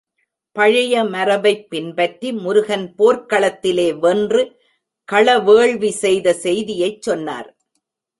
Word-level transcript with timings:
பழைய 0.55 1.03
மரபைப் 1.03 1.69
பின்பற்றி 1.69 2.29
முருகன் 2.33 2.85
போர்க்களத்திலே 2.97 3.85
வென்று 3.99 4.41
களவேள்வி 5.09 5.91
செய்த 6.03 6.33
செய்தியைச் 6.33 7.01
சொன்னார். 7.01 7.49